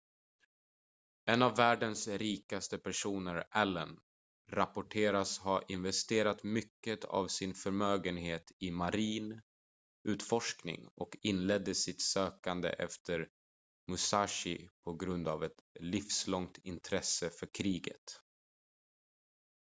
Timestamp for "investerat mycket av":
5.67-7.27